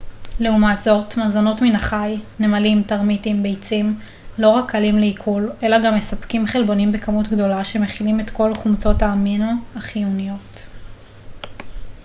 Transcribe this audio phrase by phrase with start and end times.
[0.39, 3.99] לעומת זאת מזונות מן החי נמלים טרמיטים ביצים
[4.37, 9.51] לא רק קלים לעיכול אלא גם מספקים חלבונים בכמות גדולה שמכילים את כל חומצות האמינו
[9.75, 10.65] החיוניות